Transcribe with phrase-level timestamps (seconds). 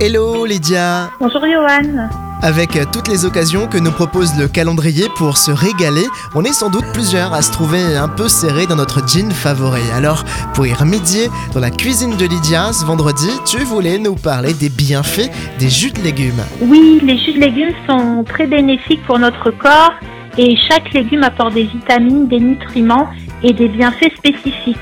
[0.00, 2.08] Hello Lydia Bonjour Johan.
[2.40, 6.52] Avec euh, toutes les occasions que nous propose le calendrier pour se régaler, on est
[6.52, 9.82] sans doute plusieurs à se trouver un peu serrés dans notre jean favori.
[9.92, 10.24] Alors,
[10.54, 14.68] pour y remédier, dans la cuisine de Lydia, ce vendredi, tu voulais nous parler des
[14.68, 16.44] bienfaits des jus de légumes.
[16.60, 19.94] Oui, les jus de légumes sont très bénéfiques pour notre corps
[20.36, 23.08] et chaque légume apporte des vitamines, des nutriments
[23.42, 24.78] et des bienfaits spécifiques.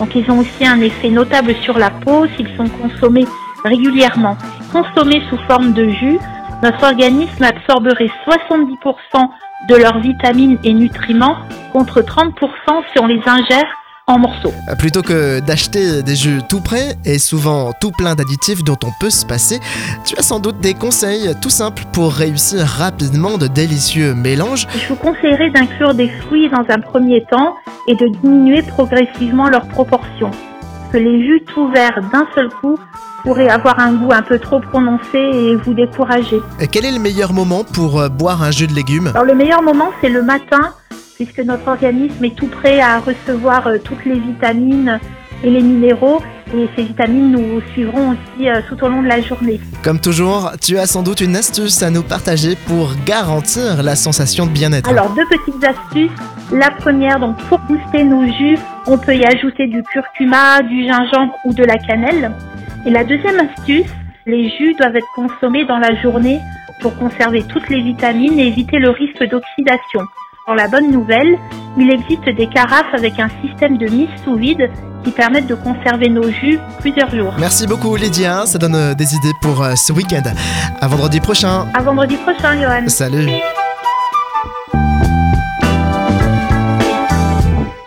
[0.00, 3.26] Donc ils ont aussi un effet notable sur la peau s'ils sont consommés
[3.64, 4.36] régulièrement.
[4.72, 6.18] Consommés sous forme de jus,
[6.62, 9.28] notre organisme absorberait 70%
[9.68, 11.36] de leurs vitamines et nutriments
[11.72, 12.30] contre 30%
[12.92, 13.66] si on les ingère
[14.06, 14.52] en morceaux.
[14.78, 19.10] Plutôt que d'acheter des jus tout prêts et souvent tout plein d'additifs dont on peut
[19.10, 19.58] se passer,
[20.04, 24.68] tu as sans doute des conseils tout simples pour réussir rapidement de délicieux mélanges.
[24.74, 27.56] Je vous conseillerais d'inclure des fruits dans un premier temps
[27.88, 30.30] et de diminuer progressivement leurs proportions.
[30.92, 32.78] Que les jus tout verts d'un seul coup
[33.26, 36.40] pourraient avoir un goût un peu trop prononcé et vous décourager.
[36.60, 39.08] Et quel est le meilleur moment pour euh, boire un jus de légumes?
[39.08, 40.74] Alors le meilleur moment c'est le matin
[41.16, 45.00] puisque notre organisme est tout prêt à recevoir euh, toutes les vitamines
[45.42, 46.22] et les minéraux
[46.54, 49.60] et ces vitamines nous suivront aussi euh, tout au long de la journée.
[49.82, 54.46] Comme toujours, tu as sans doute une astuce à nous partager pour garantir la sensation
[54.46, 54.88] de bien-être.
[54.88, 56.12] Alors deux petites astuces.
[56.52, 61.34] La première, donc pour booster nos jus, on peut y ajouter du curcuma, du gingembre
[61.44, 62.30] ou de la cannelle.
[62.86, 63.90] Et la deuxième astuce,
[64.26, 66.38] les jus doivent être consommés dans la journée
[66.80, 70.02] pour conserver toutes les vitamines et éviter le risque d'oxydation.
[70.46, 71.36] Pour la bonne nouvelle,
[71.76, 74.70] il existe des carafes avec un système de mise sous vide
[75.02, 77.34] qui permettent de conserver nos jus plusieurs jours.
[77.40, 80.22] Merci beaucoup Lydia, ça donne euh, des idées pour euh, ce week-end.
[80.80, 81.66] À vendredi prochain.
[81.74, 82.88] À vendredi prochain, Johan.
[82.88, 83.28] Salut.